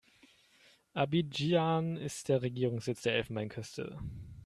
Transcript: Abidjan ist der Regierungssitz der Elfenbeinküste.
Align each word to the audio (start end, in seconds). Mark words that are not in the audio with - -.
Abidjan 0.95 1.95
ist 1.95 2.27
der 2.27 2.41
Regierungssitz 2.41 3.03
der 3.03 3.13
Elfenbeinküste. 3.17 3.99